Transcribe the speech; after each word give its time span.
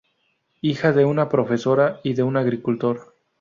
Hija 0.61 0.93
de 0.93 1.05
una 1.05 1.29
profesora 1.29 1.99
y 2.01 2.15
de 2.15 2.23
un 2.23 2.35
agricultor. 2.35 3.13